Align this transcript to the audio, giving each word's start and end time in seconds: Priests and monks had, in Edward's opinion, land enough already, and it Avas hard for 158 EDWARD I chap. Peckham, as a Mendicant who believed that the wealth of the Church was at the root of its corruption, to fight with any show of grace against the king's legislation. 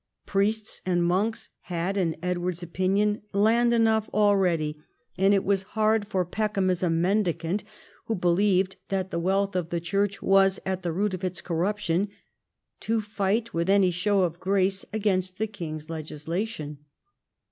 Priests 0.25 0.81
and 0.83 1.03
monks 1.05 1.51
had, 1.59 1.95
in 1.95 2.15
Edward's 2.23 2.63
opinion, 2.63 3.21
land 3.33 3.71
enough 3.71 4.09
already, 4.11 4.81
and 5.15 5.31
it 5.31 5.45
Avas 5.45 5.61
hard 5.63 6.07
for 6.07 6.23
158 6.23 6.23
EDWARD 6.23 6.27
I 6.27 6.31
chap. 6.31 6.49
Peckham, 6.49 6.69
as 6.71 6.81
a 6.81 6.89
Mendicant 6.89 7.63
who 8.05 8.15
believed 8.15 8.77
that 8.89 9.11
the 9.11 9.19
wealth 9.19 9.55
of 9.55 9.69
the 9.69 9.79
Church 9.79 10.19
was 10.19 10.59
at 10.65 10.81
the 10.81 10.91
root 10.91 11.13
of 11.13 11.23
its 11.23 11.39
corruption, 11.41 12.09
to 12.79 12.99
fight 12.99 13.53
with 13.53 13.69
any 13.69 13.91
show 13.91 14.23
of 14.23 14.39
grace 14.39 14.83
against 14.91 15.37
the 15.37 15.45
king's 15.45 15.87
legislation. 15.87 16.79